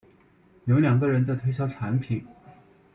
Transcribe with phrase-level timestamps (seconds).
[0.65, 2.25] 有两个人在推销产品